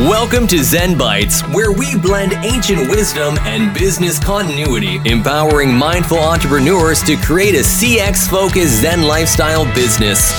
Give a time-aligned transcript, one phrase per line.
[0.00, 7.02] Welcome to Zen Bites, where we blend ancient wisdom and business continuity, empowering mindful entrepreneurs
[7.04, 10.34] to create a CX focused Zen lifestyle business.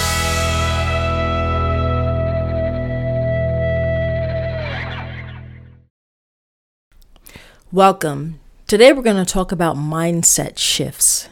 [7.71, 8.39] Welcome.
[8.67, 11.29] Today we're going to talk about mindset shifts.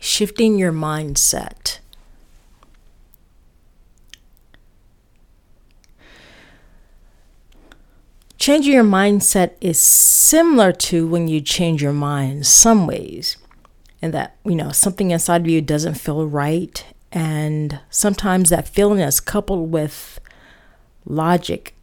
[0.00, 1.80] Shifting your mindset.
[8.44, 13.38] Changing your mindset is similar to when you change your mind in some ways,
[14.02, 16.84] and that, you know, something inside of you doesn't feel right.
[17.10, 20.20] And sometimes that feeling is coupled with
[21.06, 21.74] logic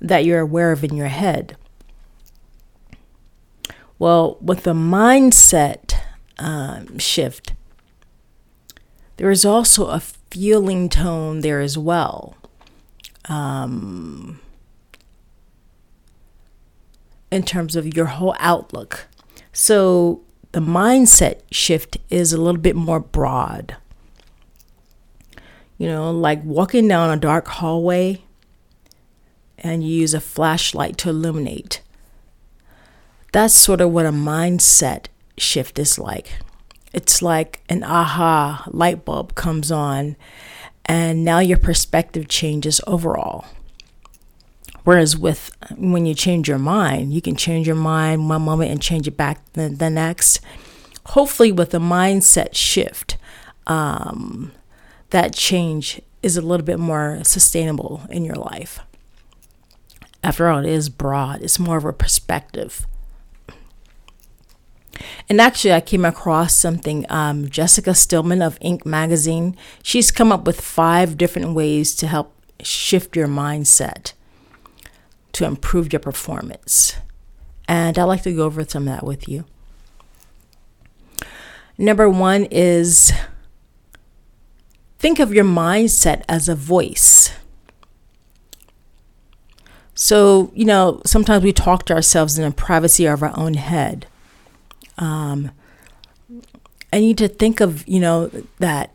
[0.00, 1.56] that you're aware of in your head.
[3.98, 5.96] Well, with the mindset
[6.38, 7.54] um, shift,
[9.16, 12.36] there is also a feeling tone there as well.
[13.24, 14.38] Um,
[17.36, 19.06] in terms of your whole outlook.
[19.52, 23.76] So the mindset shift is a little bit more broad.
[25.78, 28.22] You know, like walking down a dark hallway
[29.58, 31.82] and you use a flashlight to illuminate.
[33.32, 36.38] That's sort of what a mindset shift is like.
[36.92, 40.16] It's like an aha light bulb comes on,
[40.86, 43.44] and now your perspective changes overall.
[44.86, 48.80] Whereas with when you change your mind, you can change your mind one moment and
[48.80, 50.38] change it back the, the next.
[51.06, 53.16] Hopefully, with a mindset shift,
[53.66, 54.52] um,
[55.10, 58.78] that change is a little bit more sustainable in your life.
[60.22, 62.86] After all, it is broad, it's more of a perspective.
[65.28, 67.04] And actually, I came across something.
[67.10, 68.86] Um, Jessica Stillman of Inc.
[68.86, 74.12] magazine, she's come up with five different ways to help shift your mindset
[75.36, 76.96] to improve your performance.
[77.68, 79.44] And I'd like to go over some of that with you.
[81.76, 83.12] Number one is
[84.98, 87.32] think of your mindset as a voice.
[89.94, 94.06] So, you know, sometimes we talk to ourselves in the privacy of our own head.
[94.96, 95.50] Um,
[96.94, 98.90] I need to think of, you know, that.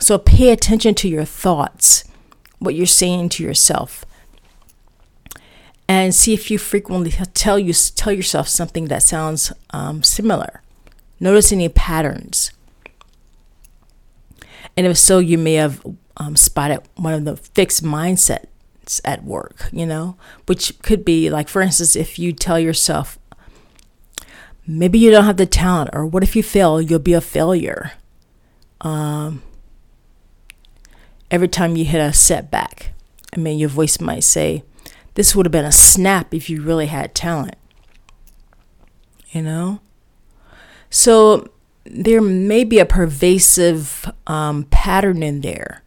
[0.00, 2.04] So pay attention to your thoughts,
[2.58, 4.04] what you're saying to yourself
[5.90, 10.62] and see if you frequently tell you tell yourself something that sounds um, similar.
[11.18, 12.52] Notice any patterns,
[14.76, 15.84] and if so, you may have
[16.16, 19.68] um, spotted one of the fixed mindsets at work.
[19.72, 23.18] You know, which could be like, for instance, if you tell yourself,
[24.68, 27.94] maybe you don't have the talent, or what if you fail, you'll be a failure.
[28.80, 29.42] Um,
[31.32, 32.92] every time you hit a setback,
[33.34, 34.62] I mean, your voice might say
[35.14, 37.56] this would have been a snap if you really had talent.
[39.30, 39.80] You know?
[40.88, 41.50] So
[41.84, 45.82] there may be a pervasive um, pattern in there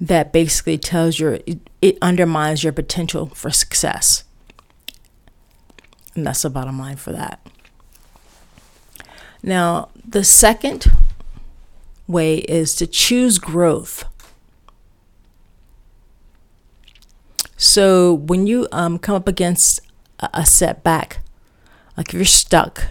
[0.00, 4.24] that basically tells you it, it undermines your potential for success.
[6.14, 7.46] And that's the bottom line for that.
[9.42, 10.86] Now, the second
[12.06, 14.04] way is to choose growth.
[17.56, 19.80] So when you um, come up against
[20.20, 21.20] a, setback,
[21.96, 22.88] like if you're stuck,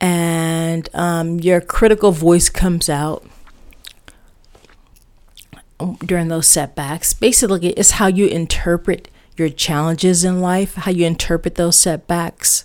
[0.00, 3.24] and um, your critical voice comes out
[6.04, 7.12] during those setbacks.
[7.12, 12.64] Basically, it's how you interpret your challenges in life, how you interpret those setbacks.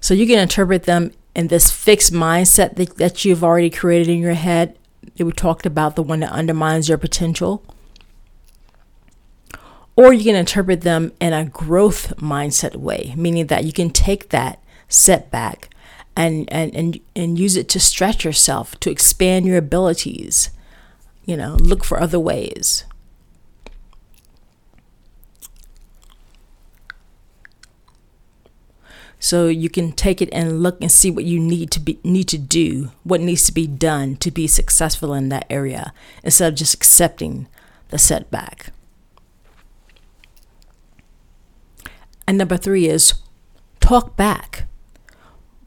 [0.00, 4.20] So you can interpret them in this fixed mindset that, that you've already created in
[4.20, 4.76] your head
[5.24, 7.62] we talked about the one that undermines your potential.
[9.96, 14.28] Or you can interpret them in a growth mindset way, meaning that you can take
[14.28, 15.70] that setback
[16.16, 20.50] and, and, and, and use it to stretch yourself, to expand your abilities.
[21.24, 22.84] You know, look for other ways.
[29.20, 32.28] So you can take it and look and see what you need to be need
[32.28, 35.92] to do, what needs to be done to be successful in that area
[36.22, 37.48] instead of just accepting
[37.88, 38.72] the setback.
[42.26, 43.14] And number 3 is
[43.80, 44.66] talk back.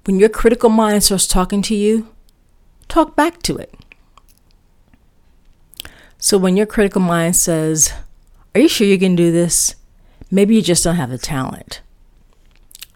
[0.06, 2.08] When your critical mind starts talking to you,
[2.88, 3.74] talk back to it.
[6.18, 7.92] So when your critical mind says,
[8.56, 9.76] "Are you sure you can do this?"
[10.30, 11.82] Maybe you just don't have the talent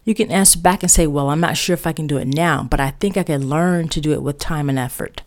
[0.05, 2.27] you can answer back and say, Well, I'm not sure if I can do it
[2.27, 5.23] now, but I think I can learn to do it with time and effort.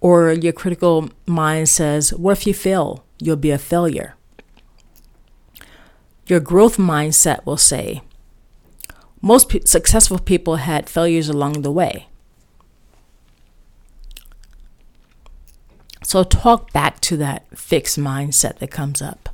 [0.00, 3.04] Or your critical mind says, What if you fail?
[3.20, 4.16] You'll be a failure.
[6.26, 8.00] Your growth mindset will say,
[9.20, 12.08] Most successful people had failures along the way.
[16.02, 19.28] So talk back to that fixed mindset that comes up.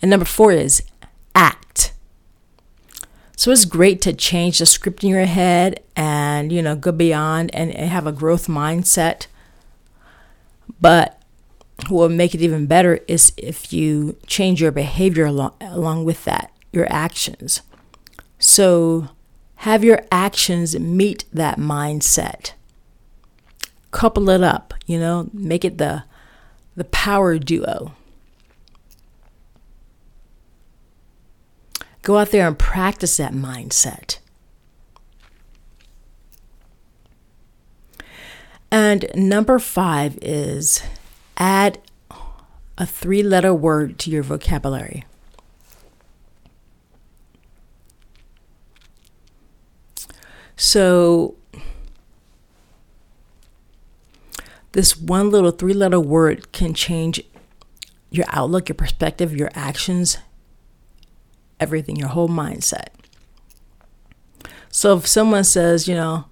[0.00, 0.82] And number four is
[1.34, 1.92] act.
[3.36, 7.54] So it's great to change the script in your head and, you know, go beyond
[7.54, 9.26] and, have a growth mindset.
[10.80, 11.20] But
[11.88, 16.24] what will make it even better is if you change your behavior along, along with
[16.24, 17.62] that, your actions.
[18.38, 19.08] So
[19.56, 22.52] have your actions meet that mindset.
[23.90, 26.04] Couple it up, you know, make it the
[26.76, 27.92] the power duo.
[32.04, 34.18] Go out there and practice that mindset.
[38.70, 40.82] And number five is
[41.38, 41.78] add
[42.76, 45.06] a three letter word to your vocabulary.
[50.56, 51.36] So,
[54.72, 57.22] this one little three letter word can change
[58.10, 60.18] your outlook, your perspective, your actions,
[61.60, 62.88] everything, your whole mindset.
[64.68, 66.24] So if someone says, you know,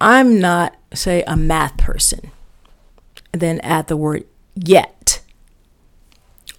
[0.00, 2.30] I'm not, say, a math person,
[3.32, 4.24] then add the word
[4.54, 5.22] yet.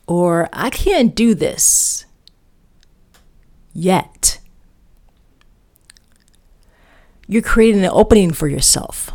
[0.08, 2.06] Or I can't do this
[3.74, 4.40] yet.
[7.28, 9.12] You're creating an opening for yourself.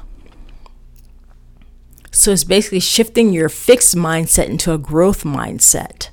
[2.10, 6.10] So it's basically shifting your fixed mindset into a growth mindset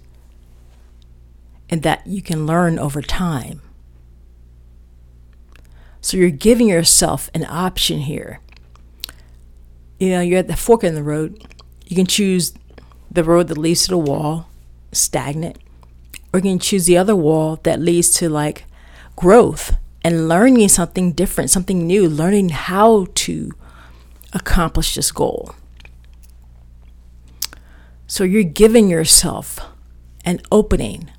[1.69, 3.61] and that you can learn over time.
[6.01, 8.39] So you're giving yourself an option here.
[9.99, 11.43] You know, you're at the fork in the road.
[11.87, 12.53] You can choose
[13.09, 14.49] the road that leads to the wall,
[14.91, 15.57] stagnant,
[16.31, 18.65] or you can choose the other wall that leads to like
[19.15, 23.51] growth and learning something different, something new, learning how to
[24.33, 25.55] accomplish this goal.
[28.05, 29.59] So you're giving yourself
[30.23, 31.09] an opening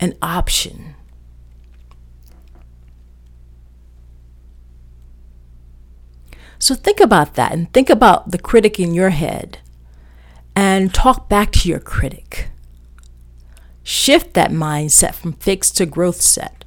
[0.00, 0.94] an option.
[6.58, 9.58] So think about that and think about the critic in your head
[10.54, 12.48] and talk back to your critic.
[13.82, 16.64] Shift that mindset from fixed to growth set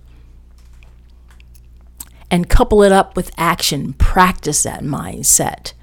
[2.32, 3.94] and couple it up with action.
[3.94, 5.74] Practice that mindset.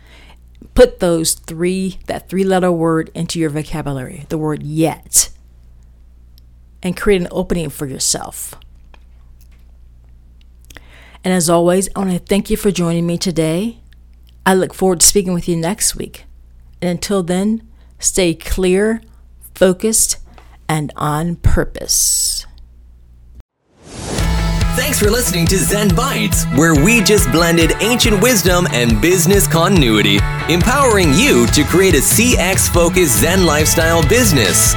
[0.75, 5.31] Put those three, that three letter word into your vocabulary, the word yet
[6.87, 8.55] and create an opening for yourself.
[11.25, 13.81] And as always, I want to thank you for joining me today.
[14.47, 16.27] I look forward to speaking with you next week.
[16.81, 17.67] And until then,
[17.99, 19.03] stay clear,
[19.53, 20.19] focused,
[20.69, 22.47] and on purpose.
[24.77, 30.21] Thanks for listening to Zen Bites, where we just blended ancient wisdom and business continuity,
[30.49, 34.77] empowering you to create a CX focused Zen lifestyle business.